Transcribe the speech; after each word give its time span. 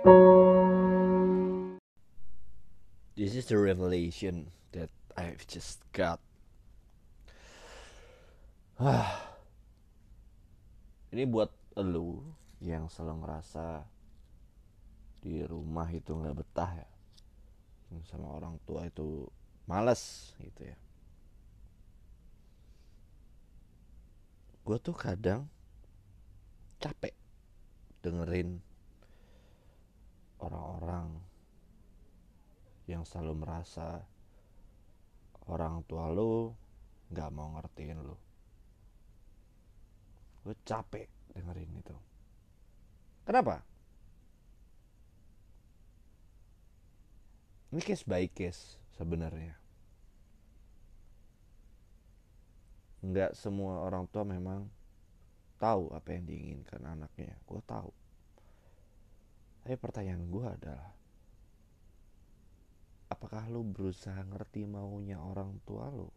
This 0.00 0.08
is 3.36 3.44
the 3.52 3.60
revelation 3.60 4.48
that 4.72 4.88
I've 5.12 5.44
just 5.44 5.84
got. 5.92 6.24
Ini 11.12 11.28
buat 11.28 11.52
lu 11.76 12.24
yang 12.64 12.88
selalu 12.88 13.28
ngerasa 13.28 13.84
di 15.20 15.44
rumah 15.44 15.92
itu 15.92 16.16
nggak 16.16 16.32
betah 16.32 16.80
ya, 16.80 16.88
sama 18.08 18.40
orang 18.40 18.56
tua 18.64 18.88
itu 18.88 19.28
males 19.68 20.32
gitu 20.40 20.64
ya. 20.64 20.80
Gue 24.64 24.80
tuh 24.80 24.96
kadang 24.96 25.44
capek 26.80 27.12
dengerin 28.00 28.64
orang-orang 30.40 31.20
yang 32.90 33.06
selalu 33.06 33.46
merasa 33.46 34.02
orang 35.46 35.86
tua 35.86 36.10
lu 36.10 36.50
nggak 37.10 37.30
mau 37.30 37.54
ngertiin 37.58 38.00
lu. 38.02 38.16
Gue 40.42 40.56
capek 40.64 41.06
dengerin 41.36 41.72
itu. 41.78 41.96
Kenapa? 43.26 43.62
Ini 47.70 47.82
case 47.86 48.02
by 48.02 48.26
case 48.26 48.80
sebenarnya. 48.98 49.54
Nggak 53.06 53.38
semua 53.38 53.86
orang 53.86 54.10
tua 54.10 54.26
memang 54.26 54.66
tahu 55.60 55.94
apa 55.94 56.08
yang 56.10 56.26
diinginkan 56.26 56.82
anaknya. 56.82 57.38
Gue 57.46 57.62
tahu 57.62 57.94
tapi 59.70 59.86
pertanyaan 59.86 60.26
gue 60.26 60.46
adalah 60.50 60.90
apakah 63.06 63.46
lu 63.46 63.62
berusaha 63.62 64.18
ngerti 64.18 64.66
maunya 64.66 65.14
orang 65.22 65.62
tua 65.62 65.86
lu? 65.94 66.10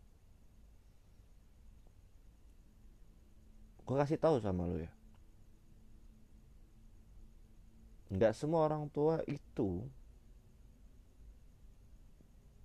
Gue 3.85 3.93
kasih 3.93 4.17
tahu 4.17 4.41
sama 4.41 4.65
lu 4.65 4.81
ya. 4.81 4.89
Nggak 8.09 8.33
semua 8.33 8.65
orang 8.65 8.89
tua 8.89 9.21
itu 9.29 9.85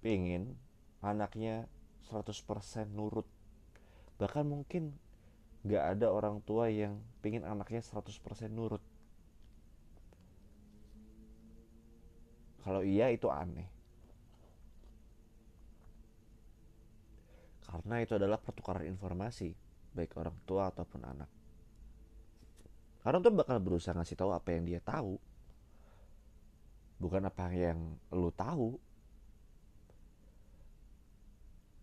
pengen 0.00 0.56
anaknya 1.04 1.68
100% 2.08 2.32
nurut. 2.96 3.28
Bahkan 4.16 4.48
mungkin 4.48 4.96
nggak 5.68 6.00
ada 6.00 6.08
orang 6.08 6.41
tua 6.48 6.72
yang 6.72 6.96
pengen 7.20 7.44
anaknya 7.44 7.84
100% 7.84 8.08
nurut 8.48 8.80
kalau 12.69 12.84
iya 12.84 13.08
itu 13.08 13.33
aneh. 13.33 13.64
Karena 17.64 18.05
itu 18.05 18.12
adalah 18.20 18.36
pertukaran 18.36 18.84
informasi 18.84 19.56
baik 19.97 20.12
orang 20.20 20.36
tua 20.44 20.69
ataupun 20.69 21.00
anak. 21.00 21.30
Orang 23.08 23.25
tua 23.25 23.41
bakal 23.41 23.56
berusaha 23.64 23.97
ngasih 23.97 24.20
tahu 24.20 24.36
apa 24.36 24.52
yang 24.52 24.69
dia 24.69 24.84
tahu. 24.84 25.16
Bukan 27.00 27.25
apa 27.25 27.48
yang 27.56 27.97
lu 28.12 28.28
tahu. 28.36 28.77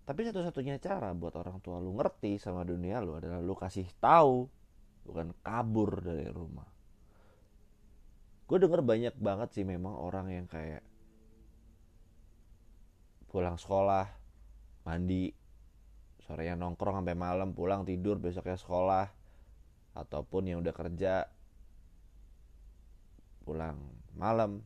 Tapi 0.05 0.22
satu-satunya 0.22 0.77
cara 0.77 1.17
buat 1.17 1.33
orang 1.33 1.58
tua 1.66 1.81
lu 1.81 1.97
ngerti 1.97 2.38
sama 2.38 2.61
dunia 2.61 3.02
lu 3.02 3.17
adalah 3.17 3.42
lu 3.42 3.58
kasih 3.58 3.89
tahu 3.97 4.45
bukan 5.02 5.33
kabur 5.42 5.97
dari 6.05 6.30
rumah 6.30 6.74
gue 8.45 8.57
denger 8.61 8.81
banyak 8.85 9.15
banget 9.17 9.49
sih 9.57 9.65
memang 9.65 9.97
orang 9.97 10.29
yang 10.29 10.45
kayak 10.45 10.85
pulang 13.29 13.57
sekolah 13.57 14.05
mandi 14.86 15.33
sorenya 16.25 16.58
nongkrong 16.58 17.02
sampai 17.02 17.17
malam 17.17 17.53
pulang 17.53 17.86
tidur 17.86 18.21
besoknya 18.21 18.58
sekolah 18.58 19.05
ataupun 19.95 20.52
yang 20.52 20.59
udah 20.61 20.73
kerja 20.75 21.30
pulang 23.45 23.77
malam. 24.17 24.65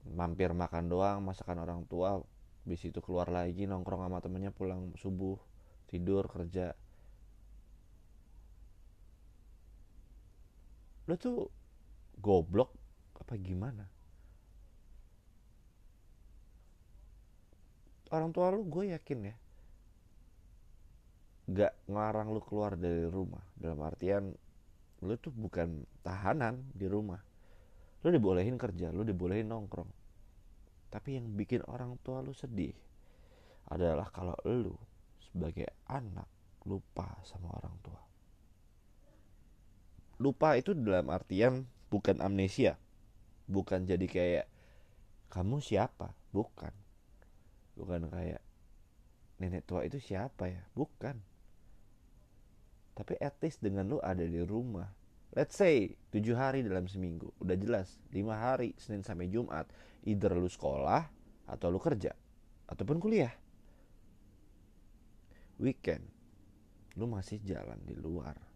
Mampir 0.00 0.56
makan 0.56 0.88
doang 0.88 1.18
masakan 1.20 1.60
orang 1.60 1.84
tua 1.84 2.24
bis 2.64 2.80
itu 2.88 3.04
keluar 3.04 3.28
lagi 3.28 3.68
nongkrong 3.68 4.08
sama 4.08 4.22
temennya 4.24 4.48
pulang 4.48 4.96
subuh 4.96 5.36
tidur 5.92 6.24
kerja. 6.24 6.72
Lo 11.04 11.20
tuh 11.20 11.52
goblok 12.20 12.70
apa 13.16 13.34
gimana? 13.40 13.84
Orang 18.10 18.34
tua 18.34 18.50
lu 18.50 18.66
gue 18.66 18.92
yakin 18.92 19.20
ya 19.30 19.34
gak 21.50 21.74
ngelarang 21.90 22.30
lu 22.30 22.40
keluar 22.46 22.78
dari 22.78 23.02
rumah. 23.10 23.42
Dalam 23.58 23.82
artian 23.82 24.30
lu 25.02 25.14
tuh 25.18 25.34
bukan 25.34 25.82
tahanan 26.06 26.62
di 26.70 26.86
rumah. 26.86 27.18
Lu 28.06 28.08
dibolehin 28.14 28.54
kerja 28.54 28.94
lu 28.94 29.02
dibolehin 29.02 29.50
nongkrong. 29.50 29.90
Tapi 30.90 31.18
yang 31.18 31.26
bikin 31.34 31.66
orang 31.66 31.98
tua 32.02 32.22
lu 32.22 32.30
sedih 32.30 32.74
adalah 33.70 34.10
kalau 34.10 34.34
lu 34.46 34.74
sebagai 35.22 35.70
anak 35.86 36.26
lupa 36.66 37.18
sama 37.26 37.50
orang 37.54 37.76
tua. 37.82 38.00
Lupa 40.20 40.58
itu 40.58 40.76
dalam 40.76 41.08
artian 41.08 41.64
bukan 41.90 42.22
amnesia. 42.22 42.78
Bukan 43.50 43.84
jadi 43.84 44.06
kayak 44.06 44.46
kamu 45.28 45.58
siapa? 45.58 46.14
Bukan. 46.30 46.70
Bukan 47.74 48.06
kayak 48.08 48.42
nenek 49.42 49.66
tua 49.66 49.82
itu 49.84 49.98
siapa 49.98 50.46
ya? 50.46 50.62
Bukan. 50.72 51.18
Tapi 52.94 53.14
at 53.18 53.36
least 53.42 53.60
dengan 53.60 53.90
lu 53.90 53.98
ada 54.00 54.22
di 54.22 54.40
rumah. 54.46 54.86
Let's 55.30 55.54
say 55.54 55.94
tujuh 56.10 56.34
hari 56.34 56.66
dalam 56.66 56.90
seminggu. 56.90 57.30
Udah 57.38 57.54
jelas 57.54 57.98
lima 58.10 58.38
hari 58.38 58.74
senin 58.78 59.02
sampai 59.06 59.30
jumat. 59.30 59.66
Either 60.06 60.34
lu 60.34 60.50
sekolah 60.50 61.06
atau 61.46 61.66
lu 61.70 61.78
kerja 61.82 62.14
ataupun 62.70 62.98
kuliah. 63.02 63.34
Weekend 65.60 66.06
lu 66.98 67.06
masih 67.06 67.38
jalan 67.46 67.78
di 67.86 67.94
luar 67.94 68.49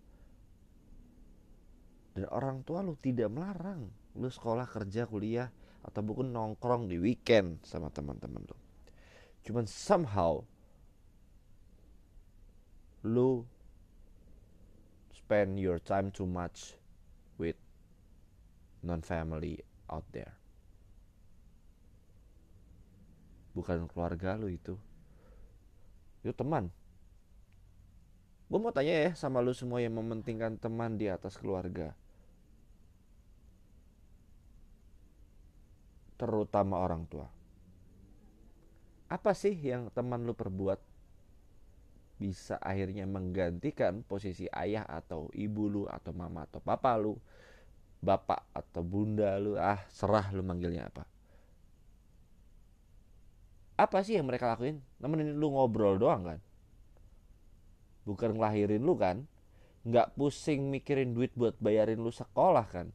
dan 2.15 2.31
orang 2.31 2.63
tua 2.63 2.81
lu 2.81 2.95
tidak 3.03 3.27
melarang 3.27 3.91
lu 4.15 4.31
sekolah 4.31 4.71
kerja 4.71 5.11
kuliah 5.11 5.51
atau 5.83 6.01
bukan 6.01 6.31
nongkrong 6.31 6.87
di 6.87 6.97
weekend 6.97 7.61
sama 7.67 7.91
teman-teman 7.91 8.41
lu. 8.47 8.57
Cuman 9.45 9.67
somehow 9.69 10.41
lu 13.05 13.45
spend 15.13 15.61
your 15.61 15.77
time 15.83 16.09
too 16.15 16.25
much 16.25 16.79
with 17.37 17.59
non 18.81 19.03
family 19.05 19.61
out 19.91 20.07
there. 20.15 20.39
Bukan 23.53 23.91
keluarga 23.91 24.39
lu 24.39 24.49
itu. 24.49 24.79
Itu 26.25 26.33
teman. 26.33 26.73
Gue 28.49 28.59
mau 28.63 28.73
tanya 28.73 29.11
ya 29.11 29.11
sama 29.19 29.43
lu 29.43 29.53
semua 29.53 29.83
yang 29.83 29.99
mementingkan 29.99 30.57
teman 30.57 30.97
di 30.97 31.11
atas 31.11 31.37
keluarga 31.37 31.93
terutama 36.15 36.81
orang 36.81 37.05
tua. 37.11 37.27
Apa 39.11 39.37
sih 39.37 39.55
yang 39.55 39.91
teman 39.93 40.25
lu 40.27 40.35
perbuat 40.35 40.81
bisa 42.15 42.57
akhirnya 42.63 43.05
menggantikan 43.11 44.07
posisi 44.07 44.47
ayah 44.55 44.87
atau 44.87 45.29
ibu 45.35 45.67
lu 45.67 45.83
atau 45.91 46.15
mama 46.15 46.47
atau 46.47 46.63
papa 46.63 46.95
lu, 46.97 47.19
bapak 47.99 48.47
atau 48.55 48.83
bunda 48.87 49.35
lu, 49.37 49.59
ah 49.59 49.83
serah 49.91 50.31
lu 50.31 50.41
manggilnya 50.47 50.89
apa. 50.89 51.05
Apa 53.75 54.07
sih 54.07 54.15
yang 54.15 54.31
mereka 54.31 54.55
lakuin? 54.55 54.79
Nemenin 55.03 55.35
lu 55.35 55.51
ngobrol 55.51 55.99
doang 55.99 56.23
kan? 56.23 56.41
Bukan 58.07 58.39
ngelahirin 58.39 58.87
lu 58.87 58.95
kan? 58.95 59.27
Nggak 59.83 60.15
pusing 60.15 60.71
mikirin 60.71 61.13
duit 61.13 61.35
buat 61.35 61.59
bayarin 61.59 61.99
lu 61.99 62.15
sekolah 62.15 62.65
kan? 62.71 62.95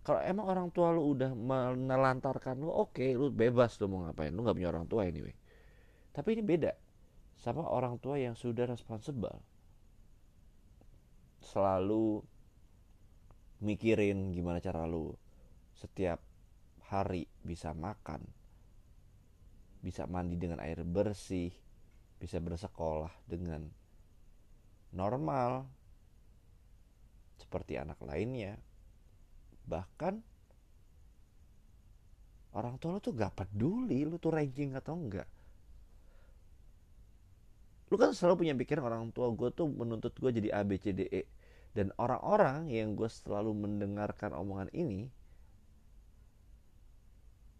Kalau 0.00 0.20
emang 0.24 0.46
orang 0.48 0.68
tua 0.72 0.96
lu 0.96 1.12
udah 1.12 1.36
menelantarkan 1.36 2.56
lu 2.56 2.72
oke 2.72 2.96
okay, 2.96 3.12
lu 3.12 3.28
bebas 3.28 3.76
lu 3.78 3.92
mau 3.92 4.08
ngapain. 4.08 4.32
Lu 4.32 4.40
nggak 4.40 4.56
punya 4.56 4.70
orang 4.72 4.86
tua 4.88 5.04
anyway. 5.04 5.36
Tapi 6.10 6.40
ini 6.40 6.42
beda 6.42 6.72
sama 7.36 7.68
orang 7.68 8.00
tua 8.00 8.16
yang 8.16 8.32
sudah 8.32 8.64
responsible. 8.64 9.36
Selalu 11.44 12.24
mikirin 13.60 14.32
gimana 14.32 14.56
cara 14.64 14.88
lu 14.88 15.12
setiap 15.76 16.20
hari 16.88 17.28
bisa 17.44 17.76
makan 17.76 18.24
bisa 19.80 20.04
mandi 20.08 20.36
dengan 20.36 20.60
air 20.60 20.80
bersih 20.84 21.52
bisa 22.20 22.40
bersekolah 22.40 23.12
dengan 23.24 23.68
normal 24.92 25.64
seperti 27.40 27.80
anak 27.80 28.00
lainnya 28.04 28.60
bahkan 29.70 30.18
orang 32.50 32.74
tua 32.82 32.98
lu 32.98 33.00
tuh 33.00 33.14
gak 33.14 33.38
peduli 33.38 34.02
lu 34.02 34.18
tuh 34.18 34.34
ranking 34.34 34.74
atau 34.74 34.98
enggak 34.98 35.30
lu 37.90 37.94
kan 37.94 38.10
selalu 38.10 38.46
punya 38.46 38.54
pikiran 38.58 38.90
orang 38.90 39.14
tua 39.14 39.30
gue 39.30 39.50
tuh 39.54 39.70
menuntut 39.70 40.10
gue 40.18 40.30
jadi 40.30 40.50
A 40.58 40.66
B 40.66 40.78
C 40.78 40.90
D 40.90 41.06
E. 41.10 41.22
Dan 41.70 41.94
orang-orang 42.02 42.66
yang 42.66 42.98
gue 42.98 43.06
selalu 43.06 43.54
mendengarkan 43.54 44.34
omongan 44.34 44.66
ini 44.74 45.06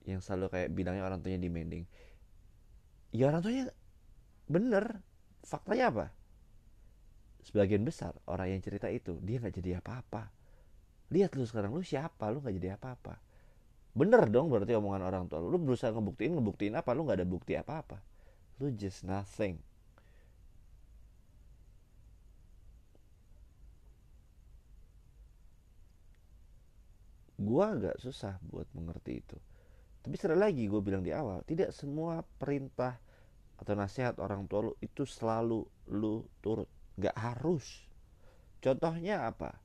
yang 0.03 0.19
selalu 0.19 0.51
kayak 0.51 0.75
bilangnya 0.75 1.07
orang 1.07 1.23
tuanya 1.23 1.39
demanding 1.39 1.87
ya 3.15 3.31
orang 3.31 3.39
tuanya 3.39 3.71
bener. 4.51 4.99
Faktanya 5.47 5.95
apa? 5.95 6.07
Sebagian 7.47 7.87
besar 7.87 8.19
orang 8.27 8.55
yang 8.55 8.61
cerita 8.63 8.91
itu 8.91 9.19
dia 9.23 9.39
nggak 9.39 9.55
jadi 9.63 9.79
apa-apa 9.79 10.31
lihat 11.11 11.35
lu 11.35 11.45
sekarang 11.45 11.75
lu 11.75 11.83
siapa? 11.83 12.31
Lu 12.31 12.39
nggak 12.39 12.55
jadi 12.57 12.79
apa-apa. 12.79 13.19
Bener 13.91 14.23
dong 14.31 14.49
berarti 14.55 14.73
omongan 14.79 15.03
orang 15.03 15.25
tua 15.27 15.43
lu. 15.43 15.51
Lu 15.51 15.59
berusaha 15.59 15.91
ngebuktiin 15.91 16.39
ngebuktiin 16.39 16.75
apa? 16.79 16.95
Lu 16.95 17.03
nggak 17.03 17.19
ada 17.21 17.27
bukti 17.27 17.59
apa-apa. 17.59 17.99
Lu 18.63 18.71
just 18.71 19.03
nothing. 19.03 19.59
Gua 27.41 27.73
agak 27.75 27.97
susah 27.99 28.39
buat 28.47 28.69
mengerti 28.77 29.19
itu. 29.19 29.39
Tapi 30.01 30.15
sekali 30.17 30.37
lagi 30.37 30.65
gue 30.65 30.81
bilang 30.81 31.05
di 31.05 31.13
awal 31.13 31.45
tidak 31.45 31.77
semua 31.77 32.25
perintah 32.41 32.97
atau 33.61 33.77
nasihat 33.77 34.17
orang 34.17 34.49
tua 34.49 34.71
lu 34.71 34.73
itu 34.81 35.05
selalu 35.05 35.65
lu 35.93 36.25
turut. 36.41 36.69
Nggak 36.97 37.17
harus. 37.17 37.85
Contohnya 38.61 39.29
apa 39.29 39.57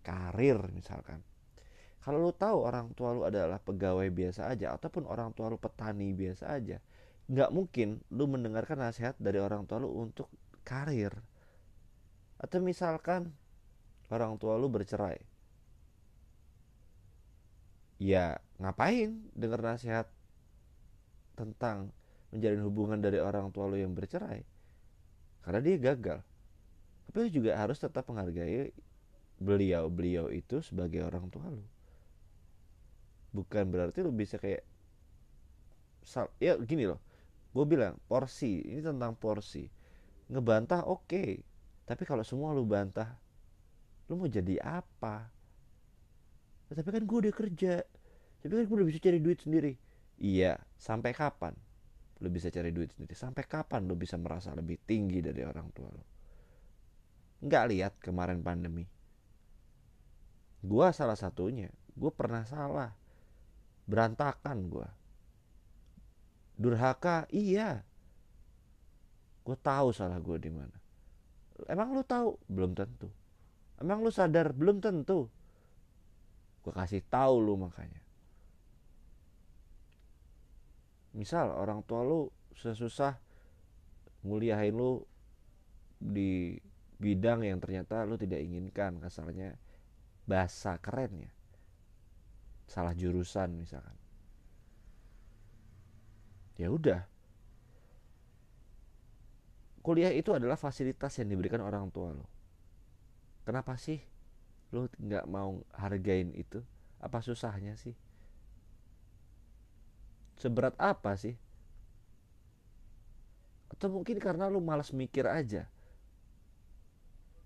karir 0.00 0.58
misalkan. 0.72 1.22
Kalau 2.00 2.16
lu 2.16 2.32
tahu 2.32 2.64
orang 2.64 2.96
tua 2.96 3.12
lu 3.12 3.28
adalah 3.28 3.60
pegawai 3.60 4.08
biasa 4.08 4.48
aja 4.48 4.72
ataupun 4.72 5.04
orang 5.04 5.36
tua 5.36 5.52
lu 5.52 5.60
petani 5.60 6.16
biasa 6.16 6.48
aja 6.56 6.80
nggak 7.30 7.50
mungkin 7.54 8.02
lu 8.10 8.26
mendengarkan 8.26 8.82
nasihat 8.82 9.14
dari 9.22 9.38
orang 9.38 9.62
tua 9.62 9.78
lu 9.78 9.94
untuk 9.94 10.26
karir. 10.66 11.14
Atau 12.42 12.58
misalkan 12.58 13.30
orang 14.10 14.34
tua 14.34 14.58
lu 14.58 14.66
bercerai. 14.66 15.22
Ya 18.02 18.42
ngapain 18.58 19.30
dengar 19.38 19.62
nasihat 19.62 20.10
tentang 21.38 21.94
menjalin 22.34 22.66
hubungan 22.66 22.98
dari 22.98 23.22
orang 23.22 23.54
tua 23.54 23.70
lo 23.70 23.78
yang 23.78 23.94
bercerai? 23.94 24.42
Karena 25.46 25.60
dia 25.62 25.76
gagal. 25.78 26.18
Tapi 27.06 27.16
lo 27.22 27.28
juga 27.30 27.54
harus 27.54 27.78
tetap 27.78 28.10
menghargai 28.10 28.74
beliau 29.40 29.88
beliau 29.88 30.28
itu 30.28 30.60
sebagai 30.60 31.00
orang 31.00 31.32
tua 31.32 31.48
lo 31.48 31.64
bukan 33.32 33.64
berarti 33.72 34.04
lo 34.04 34.12
bisa 34.12 34.36
kayak 34.36 34.66
ya 36.40 36.56
gini 36.60 36.88
loh. 36.88 37.00
Gue 37.50 37.66
bilang 37.66 37.98
porsi 38.06 38.62
ini 38.62 38.80
tentang 38.82 39.14
porsi. 39.18 39.66
Ngebantah 40.30 40.86
oke. 40.86 41.06
Okay. 41.06 41.30
tapi 41.90 42.06
kalau 42.06 42.22
semua 42.22 42.54
lo 42.54 42.62
bantah 42.62 43.18
lo 44.06 44.14
mau 44.14 44.30
jadi 44.30 44.62
apa? 44.62 45.26
Tapi 46.70 46.86
kan 46.86 47.02
gue 47.02 47.18
udah 47.26 47.34
kerja. 47.34 47.82
Tapi 48.42 48.52
kan 48.54 48.64
gue 48.66 48.76
udah 48.78 48.88
bisa 48.88 49.02
cari 49.02 49.18
duit 49.18 49.42
sendiri. 49.42 49.72
Iya 50.20 50.60
sampai 50.76 51.16
kapan 51.16 51.56
lo 52.20 52.28
bisa 52.28 52.52
cari 52.52 52.70
duit 52.70 52.92
sendiri? 52.94 53.14
Sampai 53.16 53.42
kapan 53.48 53.88
lo 53.88 53.96
bisa 53.96 54.14
merasa 54.20 54.54
lebih 54.54 54.78
tinggi 54.86 55.18
dari 55.24 55.42
orang 55.42 55.68
tua 55.72 55.90
lo 55.90 56.04
nggak 57.40 57.64
lihat 57.72 57.92
kemarin 58.04 58.44
pandemi 58.44 58.84
gue 60.60 60.86
salah 60.92 61.16
satunya. 61.16 61.68
Gue 61.96 62.12
pernah 62.12 62.44
salah. 62.46 62.92
Berantakan 63.90 64.70
gue 64.70 64.88
durhaka? 66.60 67.24
Iya. 67.32 67.80
Gue 69.40 69.56
tahu 69.56 69.96
salah 69.96 70.20
gue 70.20 70.36
di 70.36 70.52
mana. 70.52 70.76
Emang 71.64 71.96
lo 71.96 72.04
tahu? 72.04 72.36
Belum 72.44 72.76
tentu. 72.76 73.08
Emang 73.80 74.04
lo 74.04 74.12
sadar? 74.12 74.52
Belum 74.52 74.76
tentu. 74.84 75.32
Gue 76.60 76.72
kasih 76.76 77.00
tahu 77.08 77.40
lu 77.40 77.56
makanya. 77.56 78.04
Misal 81.16 81.56
orang 81.56 81.80
tua 81.88 82.04
lu 82.04 82.28
susah-susah 82.52 83.16
nguliahin 84.20 84.76
lu 84.76 85.00
di 85.96 86.60
bidang 87.00 87.48
yang 87.48 87.56
ternyata 87.56 88.04
lu 88.04 88.20
tidak 88.20 88.44
inginkan. 88.44 89.00
Kasarnya 89.00 89.56
bahasa 90.28 90.76
keren 90.80 91.26
ya. 91.26 91.32
Salah 92.70 92.94
jurusan 92.94 93.58
misalkan. 93.58 93.96
Ya 96.60 96.70
udah. 96.70 97.08
Kuliah 99.80 100.12
itu 100.12 100.36
adalah 100.36 100.60
fasilitas 100.60 101.16
yang 101.16 101.32
diberikan 101.32 101.64
orang 101.64 101.88
tua 101.88 102.12
lo. 102.12 102.28
Kenapa 103.48 103.80
sih 103.80 103.98
lo 104.70 104.86
nggak 104.86 105.24
mau 105.26 105.64
hargain 105.72 106.30
itu? 106.36 106.60
Apa 107.00 107.24
susahnya 107.24 107.80
sih? 107.80 107.96
Seberat 110.36 110.76
apa 110.76 111.16
sih? 111.16 111.34
Atau 113.72 113.88
mungkin 113.88 114.20
karena 114.20 114.52
lu 114.52 114.60
malas 114.60 114.92
mikir 114.92 115.24
aja? 115.24 115.64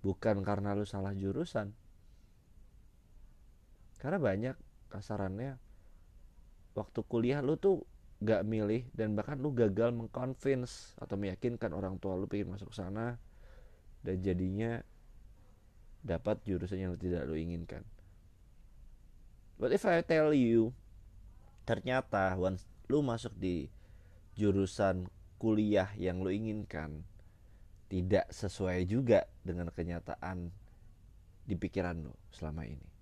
Bukan 0.03 0.43
karena 0.43 0.75
lu 0.75 0.82
salah 0.82 1.15
jurusan 1.15 1.71
karena 4.04 4.20
banyak 4.20 4.56
kasarannya 4.92 5.56
waktu 6.76 7.00
kuliah 7.08 7.40
lu 7.40 7.56
tuh 7.56 7.88
gak 8.20 8.44
milih 8.44 8.84
dan 8.92 9.16
bahkan 9.16 9.40
lu 9.40 9.56
gagal 9.56 9.96
mengconvince 9.96 10.92
atau 11.00 11.16
meyakinkan 11.16 11.72
orang 11.72 11.96
tua 11.96 12.12
lu 12.20 12.28
pengen 12.28 12.52
masuk 12.52 12.76
sana 12.76 13.16
dan 14.04 14.20
jadinya 14.20 14.84
dapat 16.04 16.36
jurusan 16.44 16.84
yang 16.84 16.94
tidak 17.00 17.24
lo 17.24 17.32
inginkan. 17.32 17.80
But 19.56 19.72
if 19.72 19.88
I 19.88 20.04
tell 20.04 20.36
you, 20.36 20.76
ternyata 21.64 22.36
once 22.36 22.68
lu 22.92 23.00
masuk 23.00 23.32
di 23.40 23.72
jurusan 24.36 25.08
kuliah 25.40 25.88
yang 25.96 26.20
lo 26.20 26.28
inginkan 26.28 27.08
tidak 27.88 28.28
sesuai 28.28 28.84
juga 28.84 29.24
dengan 29.40 29.72
kenyataan 29.72 30.52
di 31.48 31.56
pikiran 31.56 32.04
lo 32.04 32.20
selama 32.28 32.68
ini. 32.68 32.94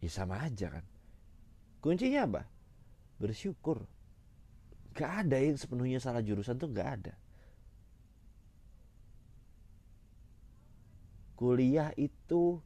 Ya 0.00 0.10
sama 0.12 0.40
aja 0.44 0.68
kan. 0.68 0.84
Kuncinya 1.80 2.28
apa? 2.28 2.42
Bersyukur. 3.20 3.84
Gak 4.96 5.28
ada 5.28 5.36
yang 5.40 5.56
sepenuhnya 5.60 6.00
salah 6.00 6.24
jurusan 6.24 6.56
tuh 6.56 6.72
gak 6.72 6.88
ada. 7.00 7.14
kuliah 11.36 11.92
itu 12.00 12.58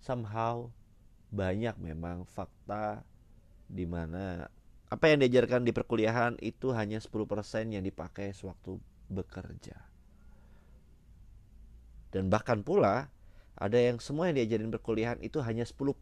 somehow 0.00 0.72
banyak 1.28 1.76
memang 1.78 2.24
fakta 2.24 3.04
di 3.68 3.84
mana 3.84 4.48
apa 4.90 5.04
yang 5.06 5.22
diajarkan 5.22 5.62
di 5.62 5.70
perkuliahan 5.70 6.34
itu 6.42 6.74
hanya 6.74 6.98
10% 6.98 7.70
yang 7.70 7.84
dipakai 7.86 8.34
sewaktu 8.34 8.82
bekerja. 9.06 9.78
Dan 12.10 12.26
bahkan 12.26 12.66
pula 12.66 13.06
ada 13.60 13.76
yang 13.76 14.00
semua 14.00 14.32
yang 14.32 14.40
diajarin 14.40 14.72
perkuliahan 14.72 15.20
itu 15.20 15.44
hanya 15.44 15.68
10% 15.68 15.92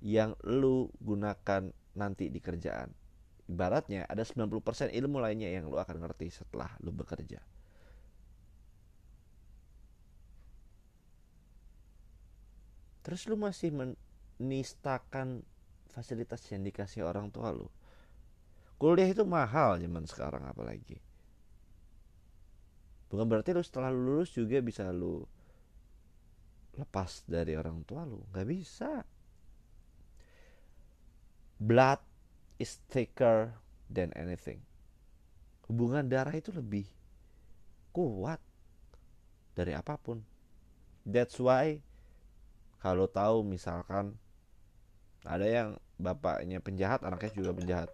yang 0.00 0.32
lu 0.48 0.88
gunakan 1.04 1.70
nanti 1.92 2.32
di 2.32 2.40
kerjaan. 2.40 2.90
Ibaratnya 3.48 4.08
ada 4.08 4.24
90% 4.24 4.90
ilmu 4.96 5.20
lainnya 5.20 5.52
yang 5.52 5.68
lu 5.68 5.76
akan 5.76 6.00
ngerti 6.00 6.32
setelah 6.32 6.72
lu 6.80 6.90
bekerja. 6.90 7.44
terus 13.08 13.24
lu 13.24 13.40
masih 13.40 13.72
menistakan 13.72 15.40
fasilitas 15.88 16.44
yang 16.52 16.60
dikasih 16.60 17.08
orang 17.08 17.32
tua 17.32 17.56
lu 17.56 17.72
kuliah 18.76 19.08
itu 19.08 19.24
mahal 19.24 19.80
zaman 19.80 20.04
sekarang 20.04 20.44
apalagi 20.44 21.00
bukan 23.08 23.24
berarti 23.24 23.56
lu 23.56 23.64
setelah 23.64 23.88
lu 23.88 24.20
lulus 24.20 24.36
juga 24.36 24.60
bisa 24.60 24.92
lu 24.92 25.24
lepas 26.78 27.26
dari 27.26 27.58
orang 27.58 27.82
tua 27.82 28.06
lu 28.06 28.22
nggak 28.30 28.46
bisa. 28.46 29.02
Blood 31.58 31.98
is 32.62 32.78
thicker 32.86 33.50
than 33.90 34.14
anything. 34.14 34.62
Hubungan 35.66 36.06
darah 36.06 36.30
itu 36.30 36.54
lebih 36.54 36.86
kuat 37.90 38.38
dari 39.58 39.74
apa 39.74 39.98
pun. 39.98 40.22
That's 41.02 41.34
why 41.42 41.82
kalau 42.78 43.10
tahu 43.10 43.42
misalkan 43.42 44.14
ada 45.26 45.44
yang 45.44 45.68
bapaknya 45.98 46.62
penjahat 46.62 47.02
anaknya 47.02 47.34
juga 47.34 47.50
penjahat. 47.58 47.90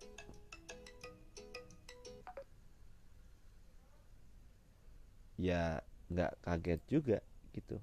Ya 5.40 5.80
nggak 6.12 6.32
kaget 6.44 6.80
juga 6.84 7.18
gitu 7.56 7.80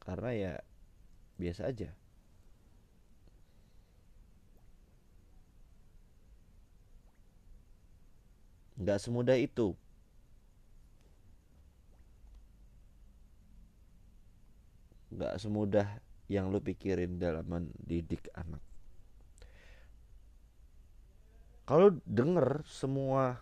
karena 0.00 0.30
ya 0.32 0.52
biasa 1.36 1.68
aja. 1.70 1.90
Nggak 8.80 8.98
semudah 9.00 9.36
itu. 9.36 9.76
Nggak 15.12 15.36
semudah 15.36 15.88
yang 16.32 16.48
lu 16.48 16.62
pikirin 16.64 17.20
dalam 17.20 17.44
mendidik 17.44 18.30
anak. 18.32 18.62
Kalau 21.68 21.92
denger 22.08 22.64
semua 22.66 23.38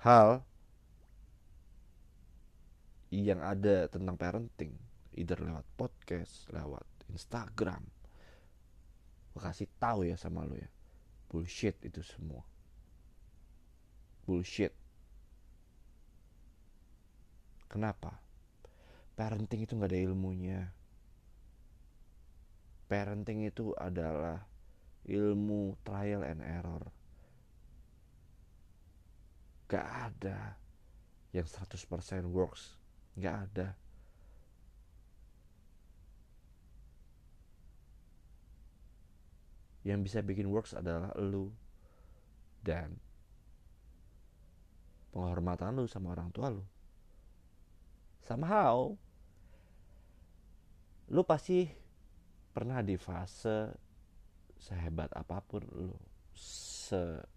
hal 0.00 0.42
yang 3.12 3.44
ada 3.44 3.86
tentang 3.86 4.16
parenting 4.16 4.74
either 5.16 5.38
lewat 5.40 5.66
podcast 5.76 6.48
lewat 6.52 6.86
Instagram. 7.12 7.84
Gue 9.32 9.40
kasih 9.40 9.68
tahu 9.80 10.08
ya 10.08 10.16
sama 10.16 10.44
lu 10.44 10.56
ya. 10.56 10.70
Bullshit 11.28 11.80
itu 11.84 12.04
semua. 12.04 12.44
Bullshit. 14.28 14.72
Kenapa? 17.68 18.20
Parenting 19.16 19.64
itu 19.64 19.72
nggak 19.76 19.92
ada 19.92 20.00
ilmunya. 20.04 20.60
Parenting 22.88 23.48
itu 23.48 23.72
adalah 23.80 24.44
ilmu 25.08 25.80
trial 25.80 26.28
and 26.28 26.44
error. 26.44 26.84
Gak 29.72 29.88
ada 30.12 30.60
yang 31.32 31.48
100% 31.48 32.28
works. 32.28 32.76
Nggak 33.16 33.36
ada 33.48 33.72
yang 39.82 40.02
bisa 40.02 40.22
bikin 40.22 40.46
works 40.46 40.78
adalah 40.78 41.10
lu 41.18 41.50
dan 42.62 42.94
penghormatan 45.10 45.74
lu 45.76 45.90
sama 45.90 46.14
orang 46.14 46.30
tua 46.30 46.48
lu. 46.54 46.62
Somehow 48.22 48.94
lu 51.12 51.22
pasti 51.26 51.66
pernah 52.54 52.78
di 52.80 52.94
fase 52.94 53.74
sehebat 54.56 55.10
apa 55.18 55.42
pun 55.42 55.66
lu 55.74 55.90
setinggi 56.32 57.28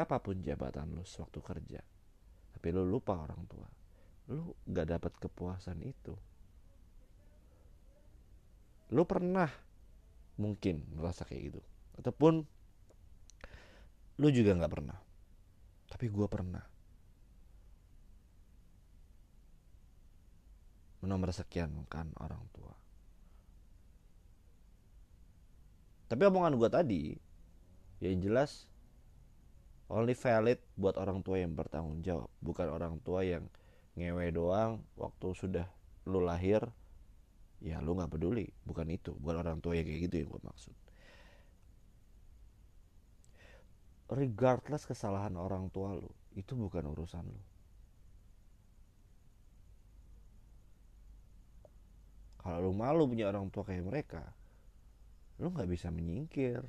apa 0.00 0.16
pun 0.24 0.40
jabatan 0.40 0.96
lu 0.96 1.04
sewaktu 1.04 1.40
kerja. 1.44 1.84
Tapi 2.56 2.68
lu 2.72 2.88
lupa 2.88 3.20
orang 3.20 3.44
tua. 3.44 3.68
Lu 4.32 4.56
gak 4.64 4.88
dapat 4.88 5.12
kepuasan 5.20 5.84
itu. 5.84 6.16
Lu 8.96 9.04
pernah 9.04 9.73
mungkin 10.34 10.82
merasa 10.94 11.22
kayak 11.22 11.54
gitu. 11.54 11.60
Ataupun 11.98 12.42
lu 14.18 14.28
juga 14.30 14.54
nggak 14.54 14.72
pernah. 14.72 14.98
Tapi 15.90 16.06
gue 16.10 16.26
pernah. 16.26 16.64
Menomor 21.04 21.30
sekian 21.30 21.70
kan 21.86 22.08
orang 22.18 22.40
tua. 22.50 22.72
Tapi 26.08 26.22
omongan 26.30 26.54
gue 26.56 26.70
tadi 26.70 27.02
ya 28.02 28.12
yang 28.12 28.20
jelas 28.20 28.68
only 29.88 30.16
valid 30.16 30.60
buat 30.76 30.96
orang 30.96 31.20
tua 31.22 31.40
yang 31.42 31.52
bertanggung 31.52 32.00
jawab. 32.02 32.30
Bukan 32.40 32.68
orang 32.70 32.98
tua 33.04 33.22
yang 33.22 33.46
ngewe 33.94 34.34
doang 34.34 34.82
waktu 34.98 35.28
sudah 35.38 35.66
lu 36.04 36.20
lahir 36.20 36.66
ya 37.64 37.80
lu 37.80 37.96
nggak 37.96 38.12
peduli. 38.12 38.44
Bukan 38.68 38.86
itu. 38.92 39.16
Bukan 39.16 39.40
orang 39.40 39.58
tua 39.64 39.72
yang 39.72 39.88
kayak 39.88 40.00
gitu 40.12 40.14
yang 40.20 40.28
gue 40.28 40.42
maksud. 40.44 40.76
Regardless 44.12 44.84
kesalahan 44.84 45.32
orang 45.40 45.72
tua 45.72 45.96
lu 45.96 46.12
itu 46.36 46.52
bukan 46.52 46.84
urusan 46.92 47.24
lu. 47.24 47.42
Kalau 52.44 52.68
lu 52.68 52.72
malu 52.76 53.08
punya 53.08 53.32
orang 53.32 53.48
tua 53.48 53.64
kayak 53.64 53.88
mereka 53.88 54.22
lu 55.40 55.48
nggak 55.48 55.66
bisa 55.66 55.88
menyingkir. 55.88 56.60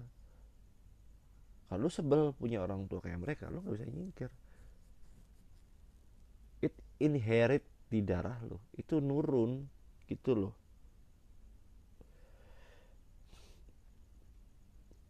Kalau 1.68 1.82
lu 1.84 1.92
sebel 1.92 2.32
punya 2.32 2.64
orang 2.64 2.88
tua 2.88 3.04
kayak 3.04 3.20
mereka 3.20 3.52
lu 3.52 3.60
nggak 3.60 3.76
bisa 3.76 3.88
nyingkir. 3.92 4.32
Inherit 6.96 7.68
di 7.92 8.00
darah 8.00 8.40
lo 8.48 8.64
itu 8.80 9.04
nurun 9.04 9.68
gitu 10.08 10.32
loh 10.32 10.65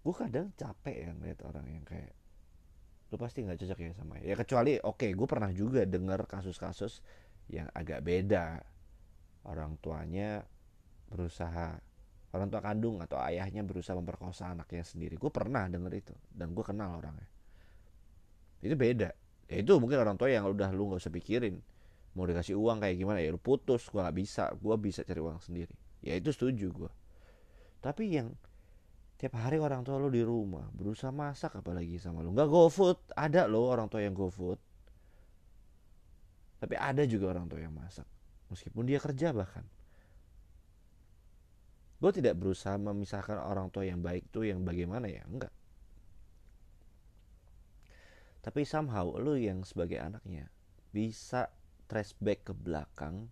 gue 0.05 0.13
kadang 0.13 0.53
capek 0.53 0.95
ya 1.01 1.09
ngeliat 1.17 1.39
orang 1.49 1.65
yang 1.65 1.81
kayak 1.81 2.13
lu 3.09 3.17
pasti 3.17 3.41
nggak 3.41 3.57
cocok 3.57 3.79
ya 3.81 3.91
sama 3.97 4.21
ya. 4.21 4.37
Kecuali 4.37 4.77
oke 4.77 5.01
okay, 5.01 5.11
gue 5.17 5.27
pernah 5.29 5.49
juga 5.49 5.81
dengar 5.85 6.29
kasus-kasus 6.29 7.01
yang 7.49 7.65
agak 7.73 8.05
beda. 8.05 8.61
Orang 9.45 9.81
tuanya 9.81 10.45
berusaha 11.09 11.77
orang 12.33 12.47
tua 12.49 12.61
kandung 12.61 13.01
atau 13.01 13.17
ayahnya 13.21 13.61
berusaha 13.65 13.97
memperkosa 13.97 14.53
anaknya 14.53 14.85
sendiri. 14.85 15.17
Gue 15.17 15.29
pernah 15.33 15.65
denger 15.65 15.93
itu 15.97 16.13
dan 16.33 16.53
gue 16.53 16.65
kenal 16.65 17.01
orangnya. 17.01 17.29
Itu 18.61 18.77
beda. 18.77 19.09
Ya 19.49 19.55
itu 19.61 19.73
mungkin 19.77 20.01
orang 20.01 20.17
tua 20.17 20.29
yang 20.33 20.45
udah 20.45 20.69
lu 20.73 20.89
nggak 20.89 21.01
usah 21.01 21.13
pikirin 21.13 21.61
mau 22.15 22.23
dikasih 22.23 22.55
uang 22.55 22.79
kayak 22.79 22.95
gimana 22.95 23.19
ya 23.19 23.29
lu 23.33 23.41
putus 23.41 23.89
gue 23.91 23.99
nggak 23.99 24.17
bisa 24.17 24.53
gue 24.53 24.75
bisa 24.77 25.01
cari 25.01 25.21
uang 25.21 25.41
sendiri. 25.41 25.73
Ya 26.05 26.13
itu 26.13 26.29
setuju 26.29 26.69
gue 26.69 26.91
tapi 27.85 28.17
yang 28.17 28.33
tiap 29.15 29.33
hari 29.39 29.57
orang 29.57 29.81
tua 29.87 29.95
lu 29.95 30.11
di 30.11 30.19
rumah 30.21 30.67
berusaha 30.75 31.11
masak 31.11 31.55
apalagi 31.59 31.95
sama 31.99 32.19
lu. 32.19 32.35
Nggak 32.35 32.49
go 32.51 32.67
food 32.67 32.99
ada 33.15 33.47
lo 33.47 33.67
orang 33.67 33.87
tua 33.87 34.03
yang 34.03 34.15
go 34.15 34.27
food 34.27 34.59
tapi 36.59 36.75
ada 36.79 37.03
juga 37.05 37.35
orang 37.35 37.45
tua 37.51 37.61
yang 37.61 37.75
masak 37.75 38.07
meskipun 38.51 38.83
dia 38.87 38.99
kerja 38.99 39.31
bahkan. 39.35 39.63
Gue 41.95 42.11
tidak 42.11 42.35
berusaha 42.37 42.75
memisahkan 42.75 43.39
orang 43.39 43.71
tua 43.71 43.87
yang 43.87 44.03
baik 44.03 44.29
tuh 44.29 44.45
yang 44.45 44.61
bagaimana 44.67 45.07
ya 45.07 45.23
enggak 45.25 45.53
tapi 48.45 48.61
somehow 48.61 49.09
lu 49.17 49.41
yang 49.41 49.65
sebagai 49.65 49.97
anaknya 49.97 50.53
bisa 50.93 51.49
trace 51.89 52.13
back 52.21 52.45
ke 52.45 52.53
belakang 52.53 53.25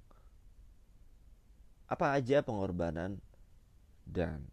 apa 1.86 2.18
aja 2.18 2.42
pengorbanan 2.42 3.22
dan 4.10 4.50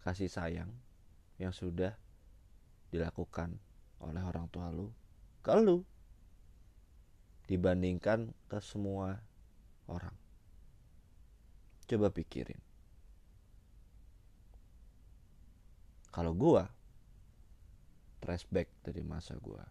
kasih 0.00 0.32
sayang 0.32 0.70
yang 1.36 1.52
sudah 1.52 1.96
dilakukan 2.90 3.56
oleh 4.00 4.22
orang 4.24 4.48
tua 4.48 4.72
lu 4.72 4.88
ke 5.40 5.52
lu 5.56 5.84
dibandingkan 7.48 8.30
ke 8.46 8.58
semua 8.62 9.18
orang. 9.90 10.14
Coba 11.90 12.14
pikirin. 12.14 12.60
Kalau 16.14 16.34
gua 16.34 16.70
trace 18.22 18.46
back 18.46 18.68
dari 18.86 19.02
masa 19.02 19.34
gua. 19.40 19.66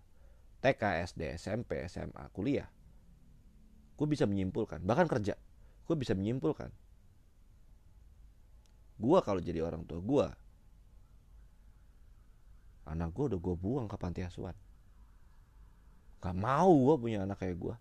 TK, 0.59 1.07
SD, 1.07 1.39
SMP, 1.39 1.87
SMA, 1.87 2.27
kuliah, 2.35 2.67
gue 3.95 4.07
bisa 4.11 4.27
menyimpulkan, 4.27 4.83
bahkan 4.83 5.07
kerja, 5.07 5.39
gue 5.87 5.95
bisa 5.95 6.11
menyimpulkan, 6.19 6.67
gue 8.99 9.19
kalau 9.23 9.39
jadi 9.39 9.63
orang 9.63 9.87
tua 9.87 9.99
gue, 10.03 10.27
anak 12.91 13.09
gue 13.15 13.25
udah 13.31 13.39
gue 13.39 13.55
buang 13.55 13.87
ke 13.87 13.95
panti 13.95 14.21
asuhan. 14.21 14.55
Gak 16.19 16.35
mau 16.35 16.69
gue 16.69 16.95
punya 16.99 17.23
anak 17.23 17.39
kayak 17.39 17.55
gue. 17.55 17.75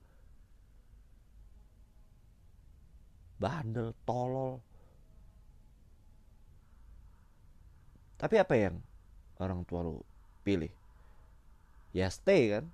Bandel, 3.38 3.94
tolol. 4.06 4.62
Tapi 8.18 8.34
apa 8.38 8.54
yang 8.54 8.78
orang 9.38 9.62
tua 9.66 9.82
lu 9.82 10.02
pilih? 10.42 10.70
ya 11.92 12.12
stay 12.12 12.52
kan 12.52 12.68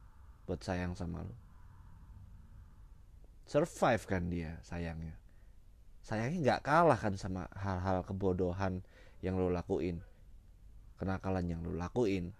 buat 0.44 0.60
sayang 0.60 0.98
sama 0.98 1.22
lo 1.22 1.34
survive 3.46 4.04
kan 4.04 4.26
dia 4.26 4.58
sayangnya 4.66 5.14
sayangnya 6.04 6.38
nggak 6.44 6.62
kalah 6.68 7.00
kan 7.00 7.16
sama 7.16 7.48
hal-hal 7.56 8.04
kebodohan 8.04 8.84
yang 9.24 9.40
lo 9.40 9.48
lakuin 9.48 10.04
kenakalan 11.00 11.48
yang 11.48 11.64
lo 11.64 11.72
lakuin 11.72 12.36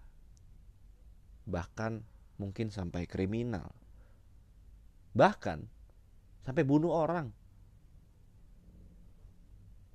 bahkan 1.49 2.05
mungkin 2.37 2.69
sampai 2.69 3.09
kriminal 3.09 3.73
bahkan 5.17 5.65
sampai 6.45 6.61
bunuh 6.61 6.93
orang. 6.93 7.33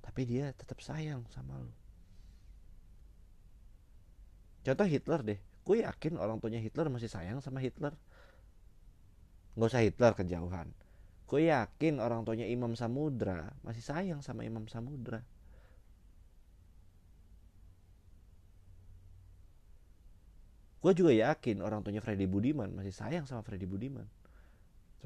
Tapi 0.03 0.21
dia 0.27 0.51
tetap 0.51 0.83
sayang 0.83 1.23
sama 1.31 1.55
lo. 1.55 1.71
Contoh 4.61 4.85
Hitler 4.85 5.21
deh. 5.23 5.39
Gue 5.63 5.87
yakin 5.87 6.19
orang 6.19 6.43
tuanya 6.43 6.59
Hitler 6.59 6.91
masih 6.91 7.07
sayang 7.07 7.39
sama 7.39 7.63
Hitler. 7.63 7.95
Nggak 9.55 9.69
usah 9.71 9.83
Hitler 9.87 10.11
kejauhan 10.19 10.67
gue 11.31 11.47
yakin 11.47 12.03
orang 12.03 12.27
tuanya 12.27 12.43
Imam 12.43 12.75
Samudra 12.75 13.55
masih 13.63 13.79
sayang 13.79 14.19
sama 14.19 14.43
Imam 14.43 14.67
Samudra. 14.67 15.23
Gue 20.83 20.91
juga 20.91 21.15
yakin 21.15 21.63
orang 21.63 21.87
tuanya 21.87 22.03
Freddy 22.03 22.27
Budiman 22.27 22.75
masih 22.75 22.91
sayang 22.91 23.23
sama 23.23 23.47
Freddy 23.47 23.63
Budiman. 23.63 24.03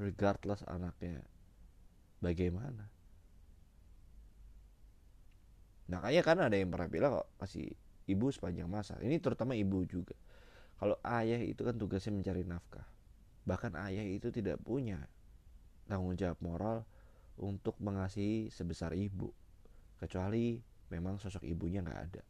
Regardless 0.01 0.65
anaknya 0.65 1.21
bagaimana. 2.25 2.89
Nah 5.93 5.99
kayak 6.01 6.25
kan 6.25 6.41
ada 6.41 6.57
yang 6.57 6.73
pernah 6.73 6.89
bilang 6.89 7.11
kok 7.21 7.29
kasih 7.37 7.69
ibu 8.09 8.33
sepanjang 8.33 8.65
masa. 8.65 8.97
Ini 8.97 9.21
terutama 9.21 9.53
ibu 9.53 9.85
juga. 9.85 10.17
Kalau 10.81 10.97
ayah 11.05 11.37
itu 11.37 11.61
kan 11.61 11.77
tugasnya 11.77 12.17
mencari 12.17 12.41
nafkah. 12.49 12.89
Bahkan 13.45 13.77
ayah 13.77 14.01
itu 14.09 14.33
tidak 14.33 14.57
punya 14.65 15.05
tanggung 15.85 16.17
jawab 16.17 16.37
moral 16.41 16.77
untuk 17.37 17.77
mengasihi 17.81 18.49
sebesar 18.49 18.93
ibu. 18.95 19.29
Kecuali 19.99 20.59
memang 20.91 21.17
sosok 21.17 21.45
ibunya 21.47 21.81
nggak 21.81 22.01
ada. 22.11 22.23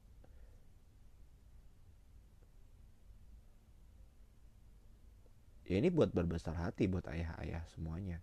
Ya 5.66 5.82
ini 5.82 5.90
buat 5.90 6.14
berbesar 6.14 6.54
hati 6.54 6.86
buat 6.86 7.10
ayah-ayah 7.10 7.66
semuanya. 7.74 8.22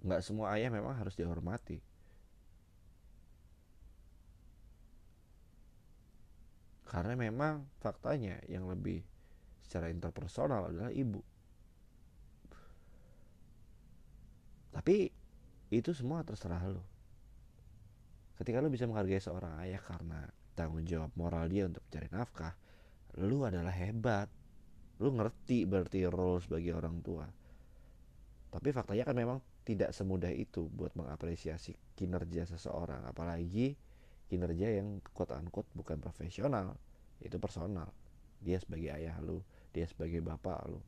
Nggak 0.00 0.24
semua 0.24 0.56
ayah 0.56 0.72
memang 0.72 0.96
harus 0.96 1.12
dihormati. 1.18 1.84
Karena 6.86 7.12
memang 7.18 7.66
faktanya 7.82 8.40
yang 8.48 8.70
lebih 8.70 9.04
secara 9.66 9.90
interpersonal 9.90 10.70
adalah 10.70 10.94
ibu. 10.94 11.20
Tapi 14.70 15.10
itu 15.74 15.90
semua 15.90 16.22
terserah 16.22 16.62
lo 16.70 16.96
ketika 18.36 18.60
lo 18.60 18.68
bisa 18.68 18.84
menghargai 18.84 19.18
seorang 19.18 19.56
ayah 19.64 19.80
karena 19.80 20.28
tanggung 20.52 20.84
jawab 20.84 21.08
moral 21.16 21.48
dia 21.48 21.64
untuk 21.64 21.80
mencari 21.88 22.08
nafkah 22.12 22.54
lu 23.16 23.48
adalah 23.48 23.72
hebat. 23.72 24.28
Lu 25.00 25.12
ngerti 25.12 25.68
berarti 25.68 26.08
role 26.08 26.40
sebagai 26.40 26.72
orang 26.76 27.00
tua. 27.04 27.28
Tapi 28.48 28.68
faktanya 28.72 29.04
kan 29.04 29.16
memang 29.16 29.38
tidak 29.64 29.92
semudah 29.92 30.32
itu 30.32 30.68
buat 30.72 30.96
mengapresiasi 30.96 31.76
kinerja 31.96 32.48
seseorang. 32.48 33.04
Apalagi 33.04 33.76
kinerja 34.28 34.80
yang 34.80 35.04
quote 35.12 35.36
unquote 35.36 35.68
bukan 35.76 36.00
profesional 36.00 36.76
itu 37.20 37.36
personal. 37.36 37.92
Dia 38.40 38.56
sebagai 38.60 38.92
ayah 38.96 39.16
lu 39.20 39.44
dia 39.76 39.84
sebagai 39.84 40.24
bapak 40.24 40.56
lu. 40.72 40.80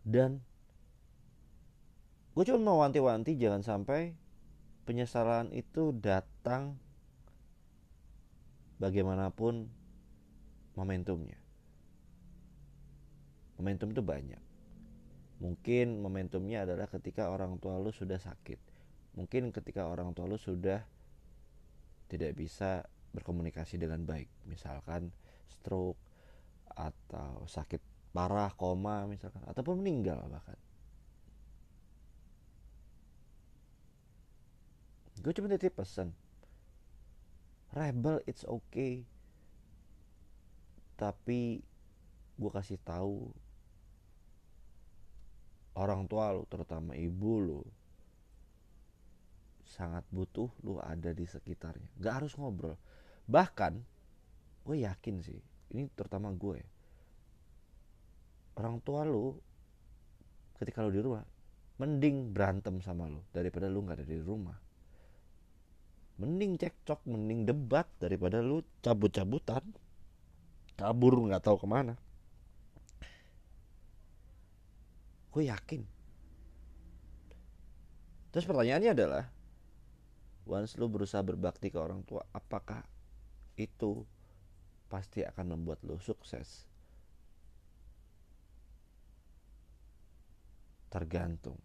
Dan 0.00 0.40
gue 2.32 2.44
cuma 2.48 2.64
mau 2.64 2.80
wanti-wanti 2.80 3.36
jangan 3.36 3.60
sampai 3.60 4.16
penyesalan 4.88 5.52
itu 5.52 5.92
datang 6.00 6.80
bagaimanapun 8.80 9.68
momentumnya. 10.78 11.36
Momentum 13.60 13.92
itu 13.92 14.00
banyak. 14.00 14.40
Mungkin 15.42 16.00
momentumnya 16.00 16.64
adalah 16.64 16.88
ketika 16.88 17.28
orang 17.28 17.60
tua 17.60 17.76
lu 17.76 17.92
sudah 17.92 18.16
sakit. 18.16 18.56
Mungkin 19.16 19.52
ketika 19.52 19.88
orang 19.88 20.16
tua 20.16 20.28
lu 20.28 20.40
sudah 20.40 20.84
tidak 22.06 22.38
bisa 22.38 22.86
berkomunikasi 23.14 23.78
dengan 23.80 24.02
baik. 24.06 24.28
Misalkan 24.46 25.10
stroke 25.50 25.98
atau 26.66 27.46
sakit 27.48 27.80
parah 28.12 28.52
koma 28.56 29.04
misalkan 29.04 29.44
ataupun 29.44 29.80
meninggal 29.80 30.20
bahkan. 30.28 30.56
Gue 35.20 35.32
cuma 35.34 35.50
titip 35.50 35.74
pesan. 35.74 36.12
Rebel 37.74 38.22
it's 38.28 38.46
okay. 38.46 39.04
Tapi 40.96 41.60
gue 42.36 42.50
kasih 42.52 42.80
tahu 42.84 43.32
orang 45.76 46.08
tua 46.08 46.32
lu 46.32 46.44
terutama 46.48 46.96
ibu 46.96 47.32
lu 47.40 47.62
sangat 49.66 50.06
butuh 50.14 50.48
lu 50.62 50.78
ada 50.78 51.10
di 51.10 51.26
sekitarnya. 51.26 51.90
Gak 51.98 52.22
harus 52.22 52.32
ngobrol. 52.38 52.78
Bahkan 53.26 53.72
gue 54.66 54.76
yakin 54.82 55.22
sih 55.22 55.38
ini 55.74 55.86
terutama 55.94 56.30
gue 56.34 56.58
orang 58.58 58.82
tua 58.82 59.06
lu 59.06 59.38
ketika 60.58 60.82
lu 60.82 60.90
di 60.90 60.98
rumah 60.98 61.22
mending 61.78 62.34
berantem 62.34 62.82
sama 62.82 63.06
lu 63.06 63.22
daripada 63.30 63.68
lu 63.68 63.84
nggak 63.84 64.02
ada 64.02 64.06
di 64.08 64.18
rumah. 64.18 64.56
Mending 66.16 66.56
cekcok 66.56 67.04
mending 67.04 67.44
debat 67.44 67.84
daripada 68.00 68.40
lu 68.40 68.64
cabut-cabutan 68.80 69.60
kabur 70.80 71.12
nggak 71.28 71.44
tahu 71.44 71.60
ke 71.60 71.66
mana. 71.68 71.94
Gue 75.28 75.52
yakin. 75.52 75.84
Terus 78.32 78.48
pertanyaannya 78.48 78.90
adalah 78.96 79.24
once 80.46 80.78
lu 80.78 80.86
berusaha 80.86 81.26
berbakti 81.26 81.74
ke 81.74 81.78
orang 81.78 82.06
tua 82.06 82.22
apakah 82.30 82.86
itu 83.58 84.06
pasti 84.86 85.26
akan 85.26 85.58
membuat 85.58 85.82
lu 85.82 85.98
sukses? 85.98 86.70
Tergantung. 90.86 91.58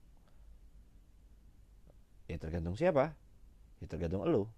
Ya 2.25 2.41
tergantung 2.41 2.73
siapa? 2.73 3.13
Ya 3.77 3.85
tergantung 3.85 4.25
lo 4.25 4.49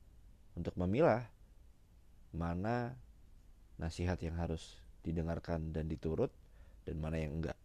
untuk 0.56 0.72
memilah 0.80 1.28
mana 2.32 2.96
nasihat 3.76 4.16
yang 4.24 4.40
harus 4.40 4.80
didengarkan 5.04 5.76
dan 5.76 5.92
diturut 5.92 6.32
dan 6.88 6.96
mana 6.96 7.20
yang 7.20 7.44
enggak. 7.44 7.60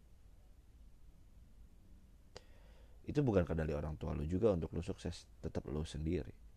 Itu 3.07 3.23
bukan 3.23 3.47
kendali 3.47 3.73
orang 3.73 3.95
tua 3.95 4.13
lo 4.13 4.27
juga 4.27 4.51
untuk 4.51 4.75
lo 4.75 4.83
sukses 4.83 5.31
tetap 5.39 5.65
lo 5.71 5.87
sendiri 5.87 6.48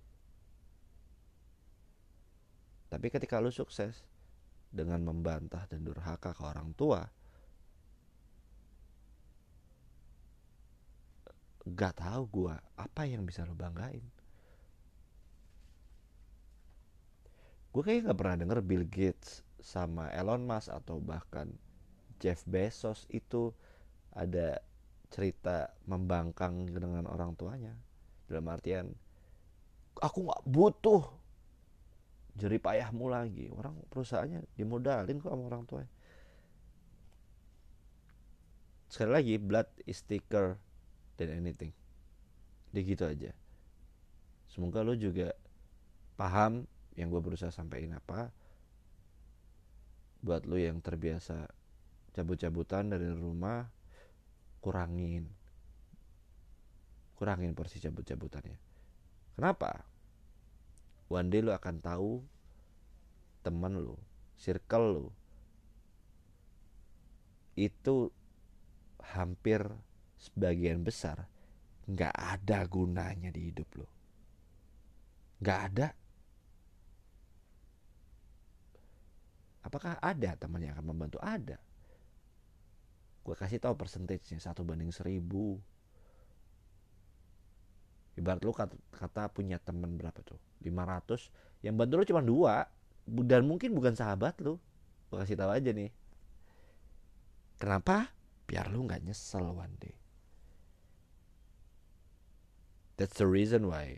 tapi 2.92 3.08
ketika 3.08 3.40
lo 3.40 3.48
sukses 3.48 4.04
dengan 4.68 5.00
membantah 5.08 5.64
dan 5.72 5.88
durhaka 5.88 6.36
ke 6.36 6.44
orang 6.44 6.76
tua 6.76 7.08
gak 11.72 12.04
tahu 12.04 12.24
gue 12.28 12.56
apa 12.76 13.02
yang 13.06 13.24
bisa 13.24 13.46
lo 13.46 13.54
banggain. 13.54 14.02
Gue 17.72 17.84
kayak 17.86 18.10
nggak 18.10 18.20
pernah 18.20 18.36
denger 18.36 18.60
Bill 18.66 18.84
Gates 18.84 19.46
sama 19.62 20.12
Elon 20.12 20.44
Musk 20.44 20.74
atau 20.74 21.00
bahkan 21.00 21.48
Jeff 22.20 22.44
Bezos 22.44 23.08
itu 23.08 23.56
ada 24.12 24.60
cerita 25.08 25.72
membangkang 25.88 26.68
dengan 26.68 27.08
orang 27.08 27.38
tuanya. 27.40 27.78
Dalam 28.28 28.50
artian 28.52 28.92
aku 30.02 30.28
nggak 30.28 30.44
butuh 30.50 31.21
jerih 32.40 32.62
payahmu 32.62 33.12
lagi. 33.12 33.52
Orang 33.52 33.80
perusahaannya 33.92 34.46
dimodalin 34.56 35.20
kok 35.20 35.32
sama 35.32 35.44
orang 35.48 35.64
tua 35.68 35.84
sekali 38.92 39.12
lagi 39.16 39.36
blood 39.40 39.72
is 39.88 40.04
thicker 40.04 40.60
than 41.16 41.32
anything. 41.32 41.72
Dia 42.76 42.84
gitu 42.84 43.08
aja. 43.08 43.32
Semoga 44.52 44.84
lo 44.84 45.00
juga 45.00 45.32
paham 46.20 46.68
yang 47.00 47.08
gue 47.08 47.24
berusaha 47.24 47.56
sampaikan 47.56 47.96
apa. 47.96 48.36
Buat 50.20 50.44
lo 50.44 50.60
yang 50.60 50.84
terbiasa 50.84 51.48
cabut-cabutan 52.12 52.92
dari 52.92 53.08
rumah 53.16 53.64
kurangin. 54.60 55.24
Kurangin 57.16 57.56
porsi 57.56 57.80
cabut-cabutannya. 57.80 58.60
Kenapa 59.40 59.88
one 61.12 61.28
day 61.28 61.44
lo 61.44 61.52
akan 61.52 61.84
tahu 61.84 62.24
teman 63.44 63.76
lo 63.76 64.00
circle 64.40 64.88
lo 64.96 65.08
itu 67.60 68.08
hampir 69.04 69.68
sebagian 70.16 70.88
besar 70.88 71.28
nggak 71.92 72.16
ada 72.16 72.64
gunanya 72.64 73.28
di 73.28 73.52
hidup 73.52 73.68
lo 73.76 74.02
nggak 75.42 75.60
ada. 75.74 75.88
Apakah 79.66 79.98
ada 79.98 80.38
teman 80.38 80.62
yang 80.62 80.78
akan 80.78 80.94
membantu? 80.94 81.18
Ada. 81.22 81.58
Gue 83.22 83.36
kasih 83.38 83.62
tahu 83.62 83.78
persentasenya 83.78 84.42
satu 84.42 84.66
banding 84.66 84.94
seribu 84.94 85.62
ibarat 88.20 88.42
lu 88.44 88.52
kata, 88.52 88.76
kata 88.92 89.32
punya 89.32 89.62
teman 89.62 89.96
berapa 89.96 90.20
tuh? 90.24 90.40
500 90.64 91.66
yang 91.66 91.76
bantu 91.78 91.94
lu 92.02 92.06
cuma 92.08 92.22
dua. 92.22 92.56
Dan 93.08 93.50
mungkin 93.50 93.74
bukan 93.74 93.98
sahabat 93.98 94.38
lu. 94.46 94.62
Gue 95.10 95.18
kasih 95.26 95.36
tahu 95.36 95.52
aja 95.52 95.74
nih. 95.74 95.90
Kenapa? 97.58 98.14
Biar 98.46 98.70
lu 98.70 98.86
nggak 98.86 99.04
nyesel 99.04 99.52
one 99.52 99.76
day. 99.82 99.96
That's 103.02 103.18
the 103.18 103.26
reason 103.26 103.66
why 103.66 103.98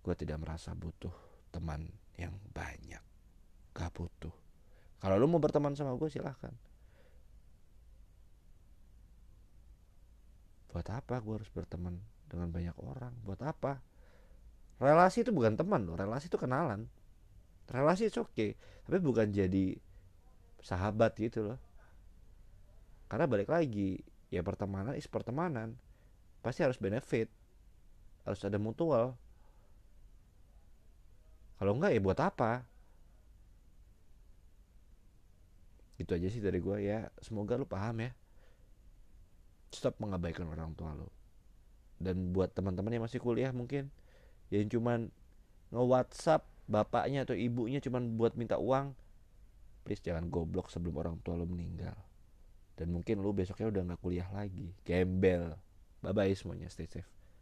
gue 0.00 0.14
tidak 0.16 0.40
merasa 0.40 0.72
butuh 0.72 1.12
teman 1.52 1.92
yang 2.16 2.32
banyak. 2.56 3.04
Gak 3.76 3.92
butuh. 3.92 4.32
Kalau 4.98 5.20
lu 5.20 5.28
mau 5.28 5.36
berteman 5.36 5.76
sama 5.76 5.92
gue 6.00 6.08
silahkan. 6.08 6.50
Buat 10.72 10.88
apa 10.88 11.20
gue 11.20 11.34
harus 11.36 11.52
berteman 11.52 12.00
dengan 12.28 12.52
banyak 12.52 12.76
orang. 12.78 13.12
Buat 13.24 13.40
apa? 13.42 13.80
Relasi 14.78 15.26
itu 15.26 15.34
bukan 15.34 15.58
teman 15.58 15.82
loh 15.82 15.98
relasi 15.98 16.30
itu 16.30 16.38
kenalan. 16.38 16.86
Relasi 17.66 18.08
itu 18.08 18.22
oke 18.22 18.30
okay, 18.30 18.50
tapi 18.86 19.02
bukan 19.02 19.34
jadi 19.34 19.74
sahabat 20.62 21.18
gitu 21.18 21.50
loh. 21.50 21.58
Karena 23.10 23.26
balik 23.26 23.50
lagi 23.50 23.98
ya 24.30 24.46
pertemanan 24.46 24.94
is 24.94 25.10
pertemanan. 25.10 25.74
Pasti 26.44 26.62
harus 26.62 26.78
benefit 26.78 27.26
harus 28.22 28.38
ada 28.44 28.60
mutual. 28.60 29.18
Kalau 31.58 31.74
enggak 31.74 31.96
ya 31.96 32.00
buat 32.04 32.20
apa? 32.22 32.62
Itu 35.98 36.14
aja 36.14 36.30
sih 36.30 36.38
dari 36.38 36.62
gue 36.62 36.78
ya. 36.78 37.10
Semoga 37.18 37.58
lu 37.58 37.66
paham 37.66 38.06
ya. 38.06 38.14
Stop 39.74 39.98
mengabaikan 39.98 40.46
orang 40.46 40.70
tua 40.78 40.94
lo 40.94 41.17
dan 41.98 42.30
buat 42.30 42.54
teman-teman 42.54 42.94
yang 42.94 43.04
masih 43.04 43.18
kuliah 43.18 43.50
mungkin 43.50 43.90
yang 44.48 44.70
cuman 44.70 45.10
nge 45.74 45.82
WhatsApp 45.84 46.42
bapaknya 46.70 47.26
atau 47.26 47.36
ibunya 47.36 47.82
cuman 47.82 48.16
buat 48.16 48.38
minta 48.38 48.56
uang 48.56 48.96
please 49.88 50.04
jangan 50.04 50.28
goblok 50.28 50.68
sebelum 50.68 51.00
orang 51.00 51.16
tua 51.24 51.40
lo 51.40 51.48
meninggal. 51.48 51.96
Dan 52.76 52.92
mungkin 52.92 53.24
lo 53.24 53.32
besoknya 53.32 53.72
udah 53.72 53.82
nggak 53.88 54.00
kuliah 54.04 54.28
lagi. 54.36 54.76
Gembel. 54.84 55.56
Bye 56.04 56.12
bye 56.12 56.36
semuanya. 56.36 56.68
Stay 56.68 56.84
safe 56.84 57.17